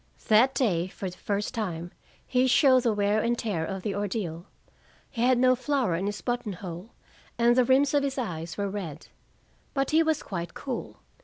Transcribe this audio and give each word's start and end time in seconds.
That 0.29 0.55
day, 0.55 0.87
for 0.87 1.11
the 1.11 1.17
first 1.19 1.53
time, 1.53 1.91
he 2.25 2.47
showed 2.47 2.81
the 2.81 2.91
wear 2.91 3.21
and 3.21 3.37
tear 3.37 3.63
of 3.63 3.83
the 3.83 3.93
ordeal. 3.93 4.47
He 5.11 5.21
had 5.21 5.37
no 5.37 5.55
flower 5.55 5.93
in 5.93 6.07
his 6.07 6.21
button 6.21 6.53
hole, 6.53 6.89
and 7.37 7.55
the 7.55 7.65
rims 7.65 7.93
of 7.93 8.01
his 8.01 8.17
eyes 8.17 8.57
were 8.57 8.67
red. 8.67 9.09
But 9.75 9.91
he 9.91 10.01
was 10.01 10.23
quite 10.23 10.55
cool. 10.55 10.97